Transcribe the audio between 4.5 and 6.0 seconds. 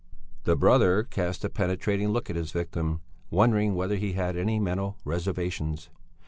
mental reservations.